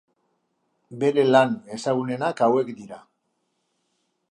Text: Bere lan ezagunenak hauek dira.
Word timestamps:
Bere 1.03 1.25
lan 1.27 1.53
ezagunenak 1.77 2.43
hauek 2.47 2.75
dira. 2.81 3.01